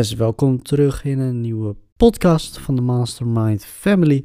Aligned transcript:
Welkom 0.00 0.62
terug 0.62 1.04
in 1.04 1.18
een 1.18 1.40
nieuwe 1.40 1.76
podcast 1.96 2.58
van 2.58 2.74
de 2.74 2.80
Mastermind 2.80 3.64
Family. 3.64 4.24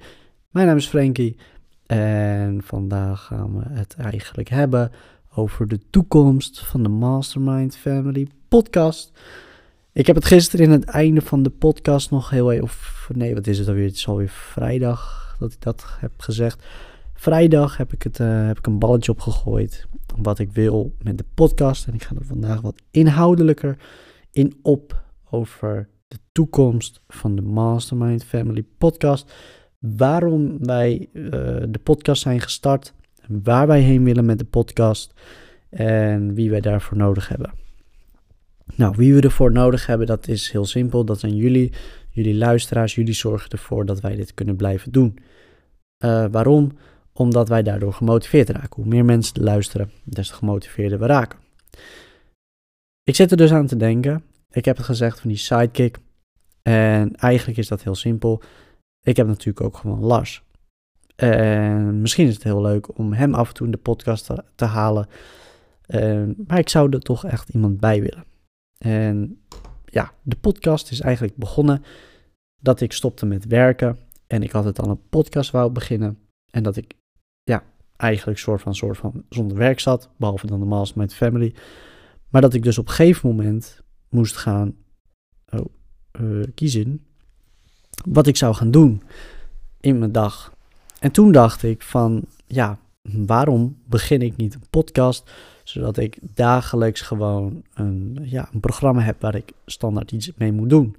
Mijn 0.49 0.67
naam 0.67 0.77
is 0.77 0.87
Frankie 0.87 1.37
en 1.85 2.61
vandaag 2.63 3.25
gaan 3.25 3.57
we 3.57 3.63
het 3.69 3.95
eigenlijk 3.95 4.49
hebben 4.49 4.91
over 5.33 5.67
de 5.67 5.79
toekomst 5.89 6.59
van 6.59 6.83
de 6.83 6.89
Mastermind 6.89 7.77
Family 7.77 8.27
podcast. 8.47 9.11
Ik 9.93 10.07
heb 10.07 10.15
het 10.15 10.25
gisteren 10.25 10.65
in 10.65 10.71
het 10.71 10.83
einde 10.83 11.21
van 11.21 11.43
de 11.43 11.49
podcast 11.49 12.11
nog 12.11 12.29
heel 12.29 12.51
even, 12.51 12.63
of 12.63 13.09
nee, 13.13 13.33
wat 13.33 13.47
is 13.47 13.59
het 13.59 13.67
alweer? 13.67 13.85
Het 13.85 13.95
is 13.95 14.07
alweer 14.07 14.29
vrijdag 14.29 15.35
dat 15.39 15.51
ik 15.51 15.61
dat 15.61 15.85
heb 15.99 16.11
gezegd. 16.17 16.65
Vrijdag 17.13 17.77
heb 17.77 17.93
ik, 17.93 18.03
het, 18.03 18.19
uh, 18.19 18.47
heb 18.47 18.57
ik 18.57 18.67
een 18.67 18.79
balletje 18.79 19.11
opgegooid 19.11 19.87
wat 20.15 20.39
ik 20.39 20.51
wil 20.51 20.93
met 21.01 21.17
de 21.17 21.25
podcast. 21.33 21.87
En 21.87 21.93
ik 21.93 22.03
ga 22.03 22.15
er 22.15 22.25
vandaag 22.25 22.61
wat 22.61 22.81
inhoudelijker 22.91 23.77
in 24.31 24.59
op 24.61 25.03
over 25.35 25.89
de 26.07 26.17
toekomst 26.31 27.01
van 27.07 27.35
de 27.35 27.41
Mastermind 27.41 28.23
Family 28.23 28.65
podcast. 28.77 29.33
Waarom 29.79 30.57
wij 30.65 31.09
uh, 31.13 31.31
de 31.69 31.79
podcast 31.83 32.21
zijn 32.21 32.41
gestart. 32.41 32.93
Waar 33.27 33.67
wij 33.67 33.81
heen 33.81 34.03
willen 34.03 34.25
met 34.25 34.39
de 34.39 34.45
podcast. 34.45 35.13
En 35.69 36.33
wie 36.33 36.49
wij 36.49 36.61
daarvoor 36.61 36.97
nodig 36.97 37.27
hebben. 37.27 37.53
Nou, 38.75 38.93
wie 38.97 39.13
we 39.13 39.21
ervoor 39.21 39.51
nodig 39.51 39.85
hebben, 39.85 40.07
dat 40.07 40.27
is 40.27 40.51
heel 40.51 40.65
simpel. 40.65 41.05
Dat 41.05 41.19
zijn 41.19 41.35
jullie, 41.35 41.73
jullie 42.09 42.35
luisteraars. 42.35 42.95
Jullie 42.95 43.13
zorgen 43.13 43.49
ervoor 43.49 43.85
dat 43.85 44.01
wij 44.01 44.15
dit 44.15 44.33
kunnen 44.33 44.55
blijven 44.55 44.91
doen. 44.91 45.17
Uh, 46.05 46.25
waarom? 46.31 46.71
Omdat 47.13 47.49
wij 47.49 47.63
daardoor 47.63 47.93
gemotiveerd 47.93 48.49
raken. 48.49 48.75
Hoe 48.75 48.85
meer 48.85 49.05
mensen 49.05 49.43
luisteren, 49.43 49.91
des 50.03 50.27
te 50.27 50.33
gemotiveerder 50.33 50.99
we 50.99 51.05
raken. 51.05 51.39
Ik 53.03 53.15
zit 53.15 53.31
er 53.31 53.37
dus 53.37 53.51
aan 53.51 53.67
te 53.67 53.77
denken. 53.77 54.23
Ik 54.51 54.65
heb 54.65 54.77
het 54.77 54.85
gezegd 54.85 55.19
van 55.19 55.29
die 55.29 55.37
sidekick. 55.37 55.97
En 56.61 57.15
eigenlijk 57.15 57.57
is 57.57 57.67
dat 57.67 57.83
heel 57.83 57.95
simpel. 57.95 58.41
Ik 59.01 59.17
heb 59.17 59.27
natuurlijk 59.27 59.65
ook 59.65 59.77
gewoon 59.77 59.99
Lars. 59.99 60.43
En 61.15 62.01
misschien 62.01 62.27
is 62.27 62.33
het 62.33 62.43
heel 62.43 62.61
leuk 62.61 62.97
om 62.97 63.13
hem 63.13 63.33
af 63.33 63.47
en 63.47 63.53
toe 63.53 63.65
in 63.65 63.71
de 63.71 63.77
podcast 63.77 64.31
te, 64.55 64.65
halen. 64.65 65.07
En, 65.85 66.35
maar 66.47 66.59
ik 66.59 66.69
zou 66.69 66.89
er 66.89 66.99
toch 66.99 67.25
echt 67.25 67.49
iemand 67.49 67.79
bij 67.79 68.01
willen. 68.01 68.25
En 68.77 69.41
ja, 69.85 70.11
de 70.21 70.35
podcast 70.35 70.91
is 70.91 71.01
eigenlijk 71.01 71.35
begonnen 71.35 71.83
dat 72.61 72.81
ik 72.81 72.91
stopte 72.91 73.25
met 73.25 73.45
werken. 73.45 73.99
En 74.27 74.43
ik 74.43 74.51
had 74.51 74.65
het 74.65 74.79
al 74.79 74.89
een 74.89 75.09
podcast 75.09 75.51
wou 75.51 75.71
beginnen. 75.71 76.19
En 76.51 76.63
dat 76.63 76.75
ik 76.75 76.93
ja, 77.43 77.63
eigenlijk 77.95 78.39
soort 78.39 78.61
van, 78.61 78.75
soort 78.75 78.97
van 78.97 79.23
zonder 79.29 79.57
werk 79.57 79.79
zat. 79.79 80.09
Behalve 80.17 80.47
dan 80.47 80.59
de 80.59 80.65
Mastermind 80.65 81.13
Family. 81.13 81.55
Maar 82.29 82.41
dat 82.41 82.53
ik 82.53 82.63
dus 82.63 82.77
op 82.77 82.87
een 82.87 82.93
gegeven 82.93 83.29
moment 83.29 83.83
moest 84.15 84.37
gaan 84.37 84.75
oh, 85.53 85.65
uh, 86.21 86.43
kiezen 86.55 87.05
wat 88.09 88.27
ik 88.27 88.37
zou 88.37 88.55
gaan 88.55 88.71
doen 88.71 89.01
in 89.79 89.99
mijn 89.99 90.11
dag. 90.11 90.53
En 90.99 91.11
toen 91.11 91.31
dacht 91.31 91.63
ik 91.63 91.81
van, 91.81 92.23
ja, 92.47 92.79
waarom 93.01 93.77
begin 93.85 94.21
ik 94.21 94.35
niet 94.35 94.53
een 94.53 94.69
podcast, 94.69 95.31
zodat 95.63 95.97
ik 95.97 96.17
dagelijks 96.33 97.01
gewoon 97.01 97.63
een, 97.73 98.19
ja, 98.21 98.49
een 98.53 98.59
programma 98.59 99.01
heb 99.01 99.21
waar 99.21 99.35
ik 99.35 99.51
standaard 99.65 100.11
iets 100.11 100.31
mee 100.35 100.51
moet 100.51 100.69
doen. 100.69 100.95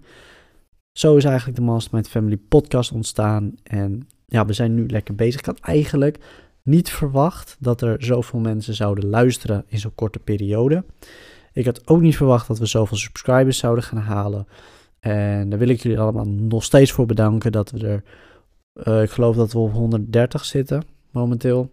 Zo 0.92 1.16
is 1.16 1.24
eigenlijk 1.24 1.58
de 1.58 1.64
Mastermind 1.64 2.08
Family 2.08 2.36
podcast 2.36 2.92
ontstaan 2.92 3.54
en 3.62 4.08
ja, 4.26 4.46
we 4.46 4.52
zijn 4.52 4.74
nu 4.74 4.86
lekker 4.88 5.14
bezig. 5.14 5.40
Ik 5.40 5.46
had 5.46 5.60
eigenlijk 5.60 6.18
niet 6.62 6.90
verwacht 6.90 7.56
dat 7.58 7.80
er 7.80 8.04
zoveel 8.04 8.40
mensen 8.40 8.74
zouden 8.74 9.08
luisteren 9.08 9.64
in 9.66 9.78
zo'n 9.78 9.94
korte 9.94 10.18
periode. 10.18 10.84
Ik 11.56 11.64
had 11.64 11.86
ook 11.88 12.00
niet 12.00 12.16
verwacht 12.16 12.46
dat 12.46 12.58
we 12.58 12.66
zoveel 12.66 12.96
subscribers 12.96 13.58
zouden 13.58 13.84
gaan 13.84 13.98
halen. 13.98 14.46
En 15.00 15.48
daar 15.48 15.58
wil 15.58 15.68
ik 15.68 15.82
jullie 15.82 15.98
allemaal 15.98 16.28
nog 16.28 16.64
steeds 16.64 16.92
voor 16.92 17.06
bedanken 17.06 17.52
dat 17.52 17.70
we 17.70 17.86
er, 17.86 18.02
uh, 18.88 19.02
ik 19.02 19.10
geloof 19.10 19.36
dat 19.36 19.52
we 19.52 19.58
op 19.58 19.72
130 19.72 20.44
zitten 20.44 20.82
momenteel. 21.10 21.70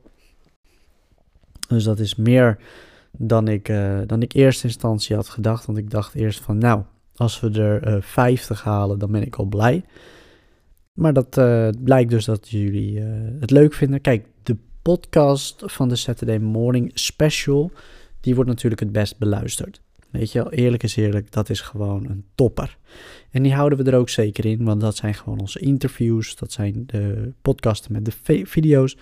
Dus 1.68 1.84
dat 1.84 2.00
is 2.00 2.16
meer 2.16 2.58
dan 3.12 3.48
ik, 3.48 3.70
uh, 3.70 4.00
dan 4.06 4.22
ik 4.22 4.34
eerste 4.34 4.68
instantie 4.68 5.16
had 5.16 5.30
gedacht. 5.30 5.66
Want 5.66 5.78
ik 5.78 5.90
dacht 5.90 6.16
eerst 6.16 6.40
van 6.40 6.58
nou, 6.58 6.82
als 7.16 7.40
we 7.40 7.50
er 7.52 7.88
uh, 7.88 8.02
50 8.02 8.64
halen, 8.64 9.00
dan 9.00 9.12
ben 9.12 9.22
ik 9.22 9.36
al 9.36 9.46
blij. 9.46 9.84
Maar 10.94 11.14
dat 11.14 11.30
blijkt 11.84 12.10
dus 12.10 12.26
dat 12.26 12.50
jullie 12.50 13.00
het 13.40 13.52
leuk 13.52 13.74
vinden. 13.74 14.02
Kijk, 14.02 14.26
de 14.44 14.58
podcast 14.82 15.64
van 15.66 15.90
de 15.90 15.96
Saturday 15.96 16.38
Morning 16.38 16.92
Special, 16.94 17.72
die 18.24 18.36
wordt 18.36 18.50
natuurlijk 18.50 18.82
het 18.82 18.92
best 18.92 19.18
beluisterd. 19.18 19.82
Weet 20.10 20.32
je 20.32 20.44
wel, 20.44 20.52
eerlijk 20.52 20.84
is 20.84 20.96
eerlijk, 20.96 21.32
dat 21.32 21.50
is 21.50 21.62
gewoon 21.62 22.10
een 22.10 22.26
topper. 22.36 22.78
En 23.32 23.44
die 23.44 23.54
houden 23.54 23.78
we 23.78 23.92
er 23.92 23.98
ook 23.98 24.10
zeker 24.10 24.46
in, 24.46 24.64
want 24.64 24.82
dat 24.82 24.96
zijn 24.96 25.14
gewoon 25.14 25.40
onze 25.40 25.60
interviews, 25.60 26.36
dat 26.36 26.52
zijn 26.52 26.84
de 26.86 27.34
podcasten 27.42 27.92
met 27.92 28.06
de 28.06 28.46
video's. 28.46 28.98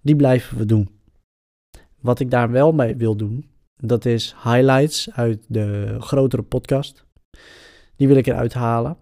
Die 0.00 0.16
blijven 0.16 0.58
we 0.58 0.66
doen. 0.66 0.88
Wat 2.00 2.20
ik 2.20 2.30
daar 2.30 2.50
wel 2.50 2.72
mee 2.72 2.96
wil 2.96 3.16
doen, 3.16 3.50
dat 3.76 4.04
is 4.04 4.34
highlights 4.42 5.10
uit 5.12 5.44
de 5.48 5.96
grotere 5.98 6.42
podcast. 6.42 7.04
Die 7.96 8.08
wil 8.08 8.16
ik 8.16 8.26
eruit 8.26 8.54
halen. 8.54 8.96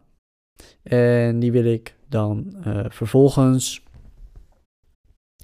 En 0.83 1.39
die 1.39 1.53
wil 1.53 1.65
ik 1.65 1.97
dan 2.09 2.55
uh, 2.67 2.85
vervolgens 2.89 3.83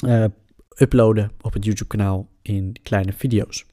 uh, 0.06 0.24
uploaden 0.76 1.30
op 1.40 1.52
het 1.52 1.64
YouTube-kanaal 1.64 2.28
in 2.42 2.76
kleine 2.82 3.12
video's. 3.12 3.66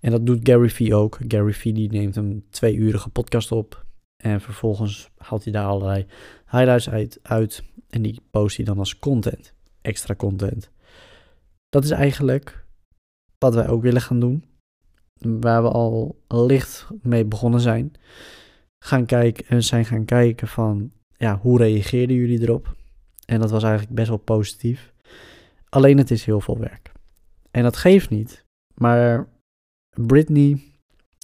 En 0.00 0.10
dat 0.10 0.26
doet 0.26 0.48
Gary 0.48 0.70
Vee 0.70 0.94
ook. 0.94 1.18
Gary 1.28 1.52
Vee 1.52 1.72
die 1.72 1.90
neemt 1.90 2.16
een 2.16 2.44
twee-urige 2.50 3.08
podcast 3.08 3.52
op. 3.52 3.84
En 4.16 4.40
vervolgens 4.40 5.10
haalt 5.16 5.44
hij 5.44 5.52
daar 5.52 5.66
allerlei 5.66 6.06
highlights 6.50 6.90
uit, 6.90 7.18
uit. 7.22 7.62
En 7.90 8.02
die 8.02 8.20
post 8.30 8.56
hij 8.56 8.64
dan 8.64 8.78
als 8.78 8.98
content. 8.98 9.54
Extra 9.80 10.14
content. 10.14 10.70
Dat 11.68 11.84
is 11.84 11.90
eigenlijk 11.90 12.64
wat 13.38 13.54
wij 13.54 13.68
ook 13.68 13.82
willen 13.82 14.00
gaan 14.00 14.20
doen. 14.20 14.44
Waar 15.18 15.62
we 15.62 15.68
al 15.68 16.16
licht 16.28 16.88
mee 17.02 17.24
begonnen 17.24 17.60
zijn. 17.60 17.92
Gaan 18.78 19.06
kijken 19.06 19.46
en 19.46 19.62
zijn 19.62 19.84
gaan 19.84 20.04
kijken 20.04 20.48
van 20.48 20.92
ja, 21.16 21.38
hoe 21.38 21.58
reageerden 21.58 22.16
jullie 22.16 22.40
erop? 22.40 22.76
En 23.24 23.40
dat 23.40 23.50
was 23.50 23.62
eigenlijk 23.62 23.94
best 23.94 24.08
wel 24.08 24.16
positief. 24.16 24.92
Alleen 25.68 25.98
het 25.98 26.10
is 26.10 26.24
heel 26.24 26.40
veel 26.40 26.58
werk. 26.58 26.92
En 27.50 27.62
dat 27.62 27.76
geeft 27.76 28.10
niet. 28.10 28.41
Maar 28.82 29.28
Britney, 29.96 30.62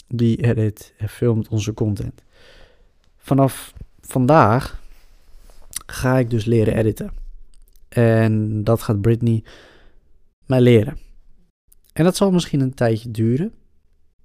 die 0.06 0.42
edit 0.42 0.94
en 0.96 1.08
filmt 1.08 1.48
onze 1.48 1.74
content. 1.74 2.22
Vanaf 3.16 3.74
vandaag 4.00 4.80
ga 5.86 6.19
ik 6.19 6.30
dus 6.30 6.44
leren 6.44 6.76
editen. 6.76 7.12
En 7.88 8.64
dat 8.64 8.82
gaat 8.82 9.00
Britney 9.00 9.44
mij 10.46 10.60
leren. 10.60 10.98
En 11.92 12.04
dat 12.04 12.16
zal 12.16 12.30
misschien 12.30 12.60
een 12.60 12.74
tijdje 12.74 13.10
duren. 13.10 13.54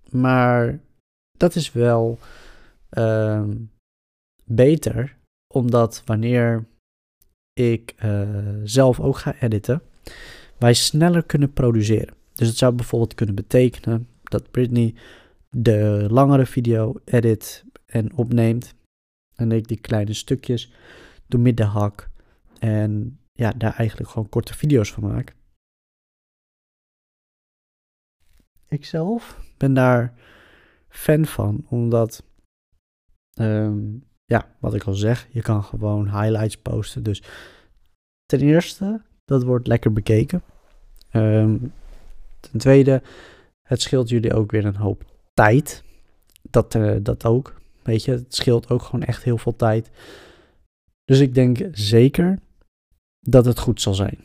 Maar 0.10 0.80
dat 1.38 1.56
is 1.56 1.72
wel 1.72 2.20
uh, 2.92 3.44
beter. 4.46 5.16
Omdat 5.54 6.02
wanneer 6.06 6.66
ik 7.54 7.96
uh, 8.04 8.28
zelf 8.64 9.00
ook 9.00 9.18
ga 9.18 9.36
editen, 9.40 9.82
wij 10.58 10.74
sneller 10.74 11.24
kunnen 11.24 11.54
produceren. 11.54 12.22
Dus 12.34 12.48
het 12.48 12.58
zou 12.58 12.74
bijvoorbeeld 12.74 13.14
kunnen 13.14 13.36
betekenen 13.36 14.08
dat 14.24 14.52
Britney 14.52 14.96
de 15.50 16.08
langere 16.10 16.46
video 16.46 16.96
edit 17.06 17.66
en 17.86 18.16
opneemt. 18.16 18.74
En 19.36 19.52
ik 19.52 19.68
die 19.68 19.80
kleine 19.80 20.14
stukjes 20.14 20.72
doe 21.28 21.40
middenhak. 21.40 22.10
En 22.60 23.20
ja, 23.34 23.52
daar 23.52 23.76
eigenlijk 23.76 24.10
gewoon 24.10 24.30
korte 24.30 24.54
video's 24.54 24.92
van 24.92 25.04
maak. 25.04 25.36
Ikzelf 28.68 29.40
ben 29.58 29.74
daar 29.74 30.14
fan 30.90 31.26
van, 31.26 31.66
omdat, 31.70 32.24
um, 33.34 34.04
ja, 34.26 34.56
wat 34.60 34.74
ik 34.74 34.84
al 34.84 34.94
zeg, 34.94 35.28
je 35.32 35.42
kan 35.42 35.64
gewoon 35.64 36.06
highlights 36.06 36.58
posten. 36.58 37.04
Dus 37.04 37.24
ten 38.26 38.40
eerste, 38.40 39.02
dat 39.26 39.44
wordt 39.44 39.68
lekker 39.68 39.94
bekeken. 39.94 40.44
Um, 41.12 41.74
ten 42.54 42.62
tweede, 42.62 43.02
het 43.62 43.82
scheelt 43.82 44.10
jullie 44.10 44.34
ook 44.34 44.52
weer 44.52 44.66
een 44.66 44.76
hoop 44.76 45.06
tijd. 45.34 45.84
Dat, 46.42 46.76
uh, 46.76 46.96
dat 47.02 47.26
ook. 47.26 47.62
Weet 47.84 48.04
je, 48.04 48.12
het 48.12 48.36
scheelt 48.36 48.70
ook 48.70 48.82
gewoon 48.82 49.04
echt 49.04 49.24
heel 49.24 49.38
veel 49.38 49.56
tijd. 49.56 49.90
Dus 51.06 51.20
ik 51.20 51.34
denk 51.34 51.58
zeker 51.72 52.40
dat 53.20 53.46
het 53.46 53.60
goed 53.60 53.82
zal 53.82 53.94
zijn. 53.94 54.18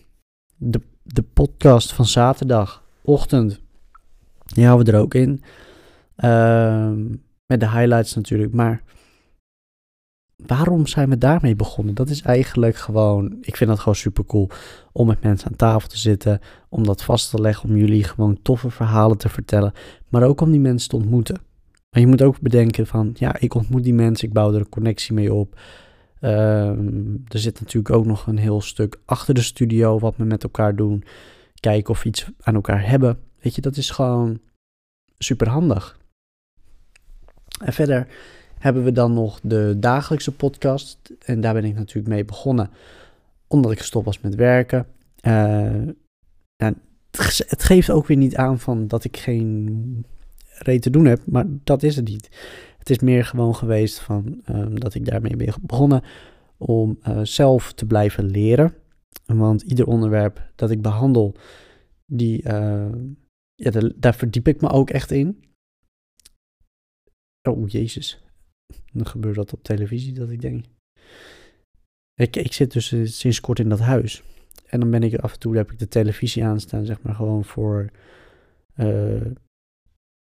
De, 0.56 0.80
de 1.02 1.22
podcast 1.22 1.92
van 1.92 2.06
zaterdagochtend, 2.06 3.60
die 4.44 4.64
houden 4.64 4.86
we 4.86 4.92
er 4.92 5.02
ook 5.02 5.14
in. 5.14 5.42
Uh, 6.16 6.92
met 7.46 7.60
de 7.60 7.70
highlights 7.70 8.14
natuurlijk. 8.14 8.52
Maar 8.52 8.82
waarom 10.46 10.86
zijn 10.86 11.08
we 11.08 11.18
daarmee 11.18 11.56
begonnen? 11.56 11.94
Dat 11.94 12.08
is 12.08 12.22
eigenlijk 12.22 12.76
gewoon, 12.76 13.36
ik 13.40 13.56
vind 13.56 13.70
dat 13.70 13.78
gewoon 13.78 13.94
super 13.94 14.24
cool 14.24 14.50
om 14.92 15.06
met 15.06 15.22
mensen 15.22 15.48
aan 15.48 15.56
tafel 15.56 15.88
te 15.88 15.98
zitten, 15.98 16.40
om 16.68 16.84
dat 16.84 17.04
vast 17.04 17.30
te 17.30 17.40
leggen, 17.40 17.68
om 17.68 17.76
jullie 17.76 18.04
gewoon 18.04 18.38
toffe 18.42 18.70
verhalen 18.70 19.18
te 19.18 19.28
vertellen, 19.28 19.72
maar 20.08 20.22
ook 20.22 20.40
om 20.40 20.50
die 20.50 20.60
mensen 20.60 20.88
te 20.88 20.96
ontmoeten. 20.96 21.36
Maar 21.90 22.00
je 22.00 22.06
moet 22.06 22.22
ook 22.22 22.40
bedenken 22.40 22.86
van, 22.86 23.10
ja, 23.14 23.38
ik 23.38 23.54
ontmoet 23.54 23.84
die 23.84 23.94
mensen, 23.94 24.28
ik 24.28 24.34
bouw 24.34 24.52
er 24.52 24.60
een 24.60 24.68
connectie 24.68 25.14
mee 25.14 25.34
op. 25.34 25.60
Ehm, 26.20 27.16
er 27.28 27.38
zit 27.38 27.60
natuurlijk 27.60 27.94
ook 27.94 28.06
nog 28.06 28.26
een 28.26 28.38
heel 28.38 28.60
stuk 28.60 29.00
achter 29.04 29.34
de 29.34 29.42
studio 29.42 29.98
wat 29.98 30.16
we 30.16 30.24
met 30.24 30.42
elkaar 30.42 30.76
doen. 30.76 31.04
Kijken 31.60 31.90
of 31.90 32.02
we 32.02 32.08
iets 32.08 32.26
aan 32.40 32.54
elkaar 32.54 32.88
hebben. 32.88 33.18
Weet 33.40 33.54
je, 33.54 33.60
dat 33.60 33.76
is 33.76 33.90
gewoon 33.90 34.40
super 35.18 35.48
handig. 35.48 35.98
En 37.64 37.72
verder 37.72 38.08
hebben 38.58 38.84
we 38.84 38.92
dan 38.92 39.12
nog 39.12 39.40
de 39.42 39.76
dagelijkse 39.78 40.32
podcast. 40.32 41.12
En 41.24 41.40
daar 41.40 41.54
ben 41.54 41.64
ik 41.64 41.74
natuurlijk 41.74 42.08
mee 42.08 42.24
begonnen, 42.24 42.70
omdat 43.46 43.72
ik 43.72 43.78
gestopt 43.78 44.04
was 44.04 44.20
met 44.20 44.34
werken. 44.34 44.86
Uh, 45.26 45.82
het 47.46 47.62
geeft 47.62 47.90
ook 47.90 48.06
weer 48.06 48.16
niet 48.16 48.36
aan 48.36 48.58
van 48.58 48.88
dat 48.88 49.04
ik 49.04 49.16
geen 49.16 50.04
reet 50.58 50.82
te 50.82 50.90
doen 50.90 51.04
heb, 51.04 51.26
maar 51.26 51.44
dat 51.64 51.82
is 51.82 51.96
het 51.96 52.08
niet. 52.08 52.28
Het 52.78 52.90
is 52.90 52.98
meer 52.98 53.24
gewoon 53.24 53.54
geweest 53.54 53.98
van 53.98 54.40
ehm, 54.44 54.74
dat 54.74 54.94
ik 54.94 55.04
daarmee 55.04 55.36
ben 55.36 55.54
begonnen 55.62 56.02
om 56.56 56.98
uh, 57.08 57.20
zelf 57.22 57.72
te 57.72 57.86
blijven 57.86 58.24
leren. 58.24 58.74
Want 59.26 59.62
ieder 59.62 59.86
onderwerp 59.86 60.50
dat 60.54 60.70
ik 60.70 60.82
behandel, 60.82 61.34
die, 62.06 62.42
uh, 62.44 62.92
ja, 63.54 63.70
daar 63.96 64.14
verdiep 64.14 64.48
ik 64.48 64.60
me 64.60 64.68
ook 64.68 64.90
echt 64.90 65.10
in. 65.10 65.44
Oh, 67.48 67.68
jezus. 67.68 68.22
Dan 68.92 69.06
gebeurt 69.06 69.34
dat 69.34 69.52
op 69.52 69.62
televisie, 69.62 70.12
dat 70.12 70.30
ik 70.30 70.40
denk. 70.40 70.64
Ik, 72.14 72.36
ik 72.36 72.52
zit 72.52 72.72
dus 72.72 72.92
eh, 72.92 73.04
sinds 73.04 73.40
kort 73.40 73.58
in 73.58 73.68
dat 73.68 73.78
huis. 73.78 74.22
En 74.66 74.80
dan 74.80 74.90
ben 74.90 75.02
ik 75.02 75.14
af 75.14 75.32
en 75.32 75.38
toe, 75.38 75.56
heb 75.56 75.72
ik 75.72 75.78
de 75.78 75.88
televisie 75.88 76.44
aanstaan, 76.44 76.84
zeg 76.84 77.02
maar 77.02 77.14
gewoon 77.14 77.44
voor, 77.44 77.90
uh, 78.76 79.24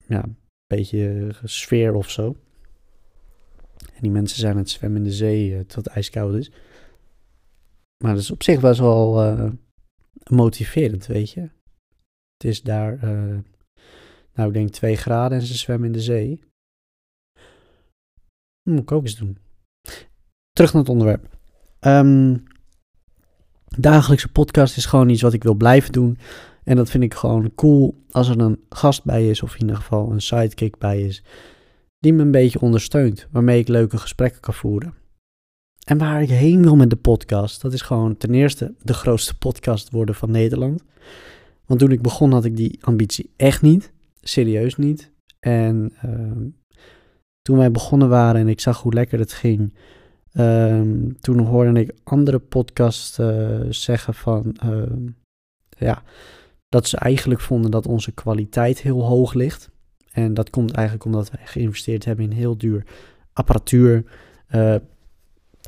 ja, 0.06 0.22
een 0.22 0.36
beetje 0.66 1.30
sfeer 1.44 1.94
of 1.94 2.10
zo. 2.10 2.36
En 3.76 4.02
die 4.02 4.10
mensen 4.10 4.38
zijn 4.38 4.52
aan 4.52 4.58
het 4.58 4.70
zwemmen 4.70 4.98
in 4.98 5.08
de 5.08 5.14
zee 5.14 5.50
uh, 5.50 5.58
tot 5.58 5.84
het 5.84 5.86
ijskoud 5.86 6.34
is. 6.34 6.50
Maar 8.04 8.12
dat 8.12 8.22
is 8.22 8.30
op 8.30 8.42
zich 8.42 8.60
best 8.60 8.80
wel 8.80 9.24
uh, 9.24 9.50
motiverend, 10.30 11.06
weet 11.06 11.30
je. 11.30 11.40
Het 12.36 12.44
is 12.44 12.62
daar, 12.62 12.98
nou 14.32 14.48
ik 14.48 14.52
denk 14.52 14.70
twee 14.70 14.96
graden 14.96 15.38
en 15.38 15.46
ze 15.46 15.56
zwemmen 15.56 15.86
in 15.86 15.92
de 15.92 16.00
zee. 16.00 16.40
Moet 18.74 18.82
ik 18.82 18.92
ook 18.92 19.02
eens 19.02 19.16
doen. 19.16 19.38
Terug 20.52 20.72
naar 20.72 20.82
het 20.82 20.90
onderwerp. 20.90 21.28
Um, 21.80 22.42
dagelijkse 23.78 24.28
podcast 24.28 24.76
is 24.76 24.86
gewoon 24.86 25.08
iets 25.08 25.22
wat 25.22 25.32
ik 25.32 25.42
wil 25.42 25.54
blijven 25.54 25.92
doen. 25.92 26.18
En 26.64 26.76
dat 26.76 26.90
vind 26.90 27.02
ik 27.02 27.14
gewoon 27.14 27.54
cool 27.54 28.04
als 28.10 28.28
er 28.28 28.40
een 28.40 28.60
gast 28.68 29.04
bij 29.04 29.28
is, 29.28 29.42
of 29.42 29.54
in 29.54 29.60
ieder 29.60 29.76
geval 29.76 30.10
een 30.10 30.22
sidekick 30.22 30.78
bij 30.78 31.02
is, 31.02 31.22
die 31.98 32.12
me 32.12 32.22
een 32.22 32.30
beetje 32.30 32.60
ondersteunt, 32.60 33.26
waarmee 33.30 33.60
ik 33.60 33.68
leuke 33.68 33.98
gesprekken 33.98 34.40
kan 34.40 34.54
voeren. 34.54 34.94
En 35.84 35.98
waar 35.98 36.22
ik 36.22 36.28
heen 36.28 36.62
wil 36.62 36.76
met 36.76 36.90
de 36.90 36.96
podcast, 36.96 37.60
dat 37.62 37.72
is 37.72 37.80
gewoon 37.80 38.16
ten 38.16 38.34
eerste 38.34 38.74
de 38.82 38.94
grootste 38.94 39.38
podcast 39.38 39.90
worden 39.90 40.14
van 40.14 40.30
Nederland. 40.30 40.82
Want 41.66 41.80
toen 41.80 41.90
ik 41.90 42.02
begon 42.02 42.32
had 42.32 42.44
ik 42.44 42.56
die 42.56 42.78
ambitie 42.80 43.30
echt 43.36 43.62
niet, 43.62 43.92
serieus 44.20 44.76
niet. 44.76 45.10
En 45.40 45.92
uh, 46.04 46.48
toen 47.46 47.56
wij 47.56 47.70
begonnen 47.70 48.08
waren 48.08 48.40
en 48.40 48.48
ik 48.48 48.60
zag 48.60 48.82
hoe 48.82 48.92
lekker 48.92 49.18
het 49.18 49.32
ging, 49.32 49.72
Um, 50.38 51.20
toen 51.20 51.38
hoorde 51.38 51.80
ik 51.80 51.94
andere 52.04 52.38
podcasts 52.38 53.18
uh, 53.18 53.60
zeggen 53.68 54.14
van 54.14 54.56
uh, 54.64 54.82
ja, 55.78 56.02
dat 56.68 56.88
ze 56.88 56.96
eigenlijk 56.96 57.40
vonden 57.40 57.70
dat 57.70 57.86
onze 57.86 58.12
kwaliteit 58.12 58.80
heel 58.80 59.04
hoog 59.04 59.34
ligt. 59.34 59.70
En 60.12 60.34
dat 60.34 60.50
komt 60.50 60.72
eigenlijk 60.72 61.06
omdat 61.06 61.30
wij 61.30 61.46
geïnvesteerd 61.46 62.04
hebben 62.04 62.24
in 62.24 62.36
heel 62.36 62.56
duur 62.56 62.86
apparatuur. 63.32 64.04
Uh, 64.50 64.74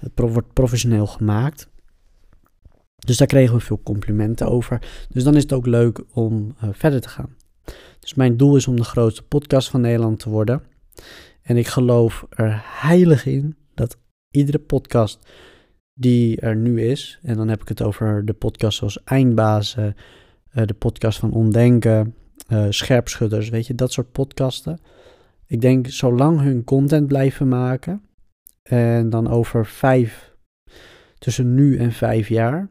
het 0.01 0.13
wordt 0.15 0.53
professioneel 0.53 1.07
gemaakt. 1.07 1.69
Dus 2.97 3.17
daar 3.17 3.27
kregen 3.27 3.55
we 3.55 3.61
veel 3.61 3.81
complimenten 3.83 4.49
over. 4.49 5.07
Dus 5.09 5.25
dan 5.25 5.37
is 5.37 5.43
het 5.43 5.53
ook 5.53 5.67
leuk 5.67 6.01
om 6.13 6.55
uh, 6.65 6.71
verder 6.73 7.01
te 7.01 7.09
gaan. 7.09 7.35
Dus 7.99 8.15
mijn 8.15 8.37
doel 8.37 8.57
is 8.57 8.67
om 8.67 8.77
de 8.77 8.85
grootste 8.85 9.23
podcast 9.23 9.71
van 9.71 9.81
Nederland 9.81 10.19
te 10.19 10.29
worden. 10.29 10.63
En 11.49 11.57
ik 11.57 11.67
geloof 11.67 12.27
er 12.31 12.63
heilig 12.65 13.27
in 13.27 13.57
dat 13.75 13.97
iedere 14.31 14.59
podcast 14.59 15.29
die 15.95 16.41
er 16.41 16.57
nu 16.57 16.83
is, 16.83 17.19
en 17.23 17.37
dan 17.37 17.49
heb 17.49 17.61
ik 17.61 17.69
het 17.69 17.83
over 17.83 18.25
de 18.25 18.33
podcast 18.33 18.79
zoals 18.79 19.05
Eindbazen, 19.05 19.97
uh, 20.55 20.65
de 20.67 20.75
podcast 20.75 21.19
van 21.19 21.33
Ondenken, 21.33 22.15
uh, 22.49 22.67
Scherpschutters, 22.69 23.49
weet 23.49 23.67
je, 23.67 23.75
dat 23.75 23.93
soort 23.93 24.13
podcasten. 24.13 24.81
Ik 25.47 25.61
denk, 25.61 25.87
zolang 25.87 26.41
hun 26.41 26.65
content 26.65 27.07
blijven 27.07 27.49
maken, 27.49 28.03
en 28.63 29.11
dan 29.11 29.29
over 29.29 29.67
vijf, 29.67 30.35
tussen 31.19 31.55
nu 31.55 31.79
en 31.79 31.93
vijf 31.93 32.29
jaar, 32.29 32.69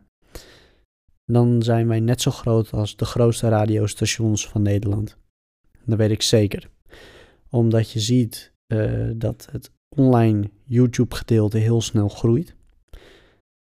dan 1.25 1.63
zijn 1.63 1.88
wij 1.88 2.00
net 2.00 2.21
zo 2.21 2.31
groot 2.31 2.71
als 2.71 2.95
de 2.95 3.06
grootste 3.06 3.50
radiostations 3.50 4.47
van 4.47 4.62
Nederland. 4.62 5.18
Dat 5.85 5.97
weet 5.97 6.12
ik 6.12 6.21
zeker. 6.21 6.69
Omdat 7.50 7.91
je 7.91 8.00
ziet 8.00 8.56
uh, 8.73 9.11
dat 9.15 9.47
het 9.51 9.71
online 9.95 10.49
YouTube 10.63 11.15
gedeelte 11.15 11.57
heel 11.57 11.81
snel 11.81 12.09
groeit. 12.09 12.55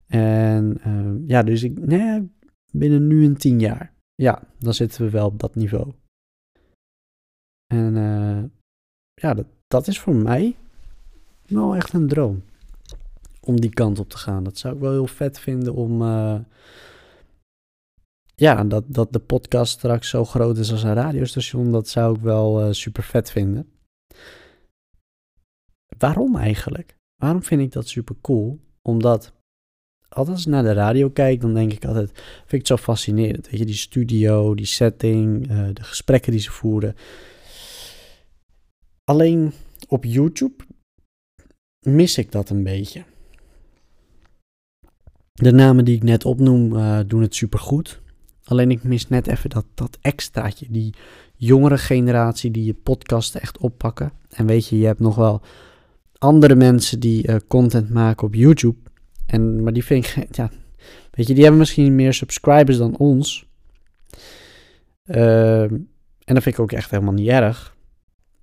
En 0.07 0.77
uh, 0.87 1.27
ja, 1.27 1.43
dus 1.43 1.63
ik, 1.63 1.85
binnen 2.71 3.07
nu 3.07 3.25
een 3.25 3.37
tien 3.37 3.59
jaar, 3.59 3.93
ja, 4.15 4.43
dan 4.59 4.73
zitten 4.73 5.01
we 5.01 5.09
wel 5.09 5.25
op 5.25 5.39
dat 5.39 5.55
niveau. 5.55 5.93
En 7.73 7.95
uh, 7.95 8.43
ja, 9.13 9.33
dat, 9.33 9.45
dat 9.67 9.87
is 9.87 9.99
voor 9.99 10.15
mij 10.15 10.55
wel 11.47 11.75
echt 11.75 11.93
een 11.93 12.07
droom. 12.07 12.43
Om 13.41 13.59
die 13.59 13.69
kant 13.69 13.99
op 13.99 14.09
te 14.09 14.17
gaan. 14.17 14.43
Dat 14.43 14.57
zou 14.57 14.75
ik 14.75 14.81
wel 14.81 14.91
heel 14.91 15.07
vet 15.07 15.39
vinden 15.39 15.73
om. 15.73 16.01
Uh, 16.01 16.39
ja, 18.35 18.63
dat, 18.63 18.83
dat 18.87 19.13
de 19.13 19.19
podcast 19.19 19.71
straks 19.71 20.09
zo 20.09 20.25
groot 20.25 20.57
is 20.57 20.71
als 20.71 20.83
een 20.83 20.93
radiostation. 20.93 21.71
Dat 21.71 21.87
zou 21.87 22.15
ik 22.15 22.21
wel 22.21 22.73
super 22.73 23.03
vet 23.03 23.31
vinden. 23.31 23.71
Waarom 26.01 26.35
eigenlijk? 26.35 26.95
Waarom 27.15 27.43
vind 27.43 27.61
ik 27.61 27.71
dat 27.71 27.87
super 27.87 28.15
cool? 28.21 28.59
Omdat 28.81 29.33
altijd 30.09 30.35
als 30.35 30.45
ik 30.45 30.51
naar 30.51 30.63
de 30.63 30.73
radio 30.73 31.09
kijk, 31.09 31.41
dan 31.41 31.53
denk 31.53 31.71
ik 31.71 31.85
altijd, 31.85 32.11
vind 32.11 32.51
ik 32.51 32.57
het 32.57 32.67
zo 32.67 32.77
fascinerend. 32.77 33.49
Weet 33.49 33.59
je, 33.59 33.65
die 33.65 33.75
studio, 33.75 34.55
die 34.55 34.65
setting, 34.65 35.51
uh, 35.51 35.67
de 35.73 35.83
gesprekken 35.83 36.31
die 36.31 36.41
ze 36.41 36.51
voeren. 36.51 36.95
Alleen 39.03 39.53
op 39.87 40.05
YouTube 40.05 40.63
mis 41.85 42.17
ik 42.17 42.31
dat 42.31 42.49
een 42.49 42.63
beetje. 42.63 43.03
De 45.31 45.51
namen 45.51 45.85
die 45.85 45.95
ik 45.95 46.03
net 46.03 46.25
opnoem 46.25 46.73
uh, 46.73 46.99
doen 47.07 47.21
het 47.21 47.35
super 47.35 47.59
goed. 47.59 48.01
Alleen 48.43 48.71
ik 48.71 48.83
mis 48.83 49.07
net 49.07 49.27
even 49.27 49.49
dat, 49.49 49.65
dat 49.73 49.97
extraatje. 50.01 50.67
Die 50.69 50.93
jongere 51.35 51.77
generatie 51.77 52.51
die 52.51 52.65
je 52.65 52.73
podcast 52.73 53.35
echt 53.35 53.57
oppakken. 53.57 54.11
En 54.29 54.45
weet 54.45 54.67
je, 54.67 54.77
je 54.77 54.85
hebt 54.85 54.99
nog 54.99 55.15
wel 55.15 55.41
andere 56.21 56.55
mensen 56.55 56.99
die 56.99 57.27
uh, 57.27 57.35
content 57.47 57.89
maken 57.89 58.27
op 58.27 58.35
YouTube. 58.35 58.77
En, 59.25 59.63
maar 59.63 59.73
die 59.73 59.83
vind 59.83 60.05
ik, 60.05 60.35
ja, 60.35 60.49
weet 61.11 61.27
je, 61.27 61.33
die 61.33 61.41
hebben 61.41 61.59
misschien 61.59 61.95
meer 61.95 62.13
subscribers 62.13 62.77
dan 62.77 62.97
ons. 62.97 63.45
Uh, 65.05 65.61
en 65.61 65.87
dat 66.25 66.43
vind 66.43 66.55
ik 66.55 66.59
ook 66.59 66.71
echt 66.71 66.91
helemaal 66.91 67.13
niet 67.13 67.27
erg. 67.27 67.75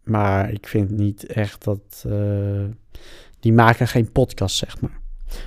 Maar 0.03 0.53
ik 0.53 0.67
vind 0.67 0.91
niet 0.91 1.27
echt 1.27 1.65
dat. 1.65 2.05
Uh, 2.07 2.65
die 3.41 3.53
maken 3.53 3.89
geen 3.89 4.13
podcast, 4.13 4.57
zeg 4.57 4.81
maar. 4.81 5.01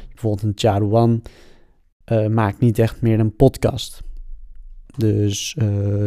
Bijvoorbeeld 0.07 0.43
een 0.43 0.51
Charuan 0.55 1.21
uh, 2.11 2.27
maakt 2.27 2.59
niet 2.59 2.79
echt 2.79 3.01
meer 3.01 3.19
een 3.19 3.35
podcast. 3.35 4.01
Dus 4.97 5.55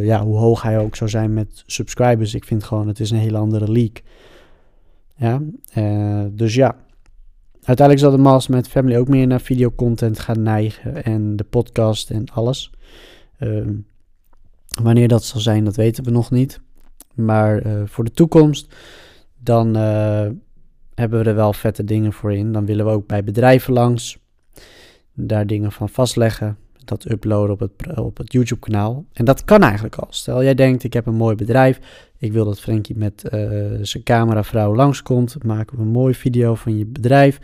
ja, 0.01 0.25
hoe 0.25 0.37
hoog 0.37 0.63
hij 0.63 0.79
ook 0.79 0.97
zou 0.97 1.11
zijn 1.11 1.33
met 1.33 1.63
subscribers, 1.67 2.35
ik 2.35 2.45
vind 2.45 2.65
gewoon, 2.65 2.89
het 2.89 3.01
is 3.01 3.11
een 3.11 3.19
hele 3.19 3.39
andere 3.39 3.73
league. 3.73 4.03
Ja, 5.17 5.43
uh, 5.79 6.25
dus 6.31 6.55
ja. 6.55 6.77
Uiteindelijk 7.63 8.07
zal 8.07 8.17
de 8.17 8.23
Mastermind 8.23 8.69
Family 8.69 8.97
ook 8.97 9.09
meer 9.09 9.27
naar 9.27 9.41
videocontent 9.41 10.19
gaan 10.19 10.43
neigen 10.43 11.05
en 11.05 11.37
de 11.37 11.45
podcast 11.45 12.11
en 12.11 12.25
alles. 12.33 12.71
Uh, 13.39 13.69
wanneer 14.83 15.09
dat 15.09 15.25
zal 15.25 15.41
zijn, 15.41 15.65
dat 15.65 15.77
weten 15.77 16.05
we 16.05 16.11
nog 16.11 16.31
niet. 16.31 16.61
Maar 17.15 17.67
uh, 17.67 17.83
voor 17.87 18.05
de 18.05 18.11
toekomst, 18.11 18.75
dan 19.39 19.77
uh, 19.77 20.27
hebben 20.95 21.19
we 21.19 21.29
er 21.29 21.35
wel 21.35 21.53
vette 21.53 21.85
dingen 21.85 22.13
voor 22.13 22.35
in. 22.35 22.53
Dan 22.53 22.67
willen 22.67 22.85
we 22.85 22.91
ook 22.91 23.07
bij 23.07 23.25
bedrijven 23.25 23.73
langs, 23.73 24.19
daar 25.13 25.47
dingen 25.47 25.73
van 25.73 25.89
vastleggen 25.89 26.59
dat 26.89 27.11
uploaden 27.11 27.51
op 27.51 27.61
het, 27.61 27.99
op 27.99 28.17
het 28.17 28.33
YouTube 28.33 28.61
kanaal. 28.61 29.05
En 29.13 29.25
dat 29.25 29.45
kan 29.45 29.63
eigenlijk 29.63 29.97
al. 29.97 30.07
Stel 30.11 30.43
jij 30.43 30.55
denkt, 30.55 30.85
ik 30.85 30.93
heb 30.93 31.07
een 31.07 31.15
mooi 31.15 31.35
bedrijf. 31.35 31.81
Ik 32.19 32.33
wil 32.33 32.45
dat 32.45 32.61
Frenkie 32.61 32.97
met 32.97 33.25
uh, 33.25 33.41
zijn 33.83 34.03
cameravrouw 34.03 34.75
langskomt. 34.75 35.45
Maken 35.45 35.77
we 35.77 35.83
een 35.83 35.89
mooie 35.89 36.15
video 36.15 36.55
van 36.55 36.79
je 36.79 36.87
bedrijf. 36.87 37.39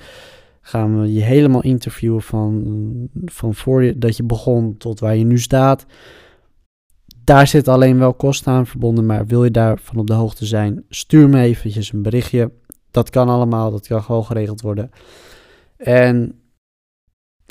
Gaan 0.61 1.00
we 1.00 1.12
je 1.12 1.20
helemaal 1.20 1.62
interviewen 1.62 2.23
van, 2.23 3.09
van 3.25 3.54
voor 3.54 3.82
je, 3.82 3.99
dat 3.99 4.16
je 4.16 4.23
begon 4.23 4.76
tot 4.76 5.00
waar 5.00 5.16
je 5.16 5.25
nu 5.25 5.38
staat. 5.38 5.87
Daar 7.25 7.47
zitten 7.47 7.73
alleen 7.73 7.99
wel 7.99 8.14
kosten 8.14 8.52
aan 8.52 8.66
verbonden, 8.66 9.06
maar 9.06 9.26
wil 9.26 9.44
je 9.44 9.50
daarvan 9.50 9.97
op 9.97 10.06
de 10.06 10.12
hoogte 10.12 10.47
zijn, 10.47 10.85
stuur 10.88 11.28
me 11.28 11.40
eventjes 11.40 11.92
een 11.92 12.02
berichtje. 12.02 12.50
Dat 12.90 13.11
kan 13.11 13.28
allemaal, 13.28 13.70
dat 13.70 13.87
kan 13.87 14.02
gewoon 14.02 14.25
geregeld 14.25 14.61
worden. 14.61 14.90
En 15.76 16.39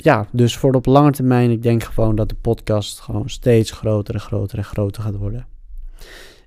ja, 0.02 0.26
dus 0.32 0.56
voor 0.56 0.74
op 0.74 0.86
lange 0.86 1.10
termijn, 1.10 1.50
ik 1.50 1.62
denk 1.62 1.82
gewoon 1.82 2.16
dat 2.16 2.28
de 2.28 2.34
podcast 2.34 3.00
gewoon 3.00 3.28
steeds 3.28 3.70
groter 3.70 4.14
en 4.14 4.20
groter 4.20 4.58
en 4.58 4.64
groter 4.64 5.02
gaat 5.02 5.16
worden. 5.16 5.46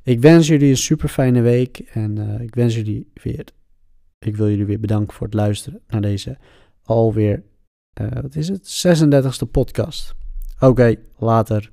Ik 0.04 0.22
wens 0.22 0.48
jullie 0.48 0.70
een 0.70 0.78
super 0.78 1.10
fijne 1.10 1.42
week 1.42 1.80
en 1.80 2.18
uh, 2.18 2.40
ik 2.40 2.56
wens 2.56 2.76
jullie 2.76 3.12
weer, 3.14 3.46
ik 4.20 4.36
wil 4.36 4.50
jullie 4.50 4.66
weer 4.66 4.80
bedanken 4.80 5.14
voor 5.14 5.26
het 5.28 5.36
luisteren 5.36 5.82
naar 5.88 6.02
deze 6.02 6.38
alweer, 6.84 7.44
uh, 8.02 8.08
wat 8.22 8.36
is 8.36 8.48
het, 8.48 8.86
36e 8.88 9.52
podcast. 9.52 10.16
Oké, 10.60 10.96
later. 11.18 11.73